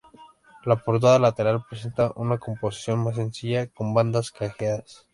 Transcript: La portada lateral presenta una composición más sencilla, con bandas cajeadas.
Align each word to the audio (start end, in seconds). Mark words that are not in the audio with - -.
La 0.65 0.77
portada 0.77 1.19
lateral 1.19 1.63
presenta 1.69 2.11
una 2.15 2.39
composición 2.39 3.03
más 3.03 3.17
sencilla, 3.17 3.67
con 3.67 3.93
bandas 3.93 4.31
cajeadas. 4.31 5.07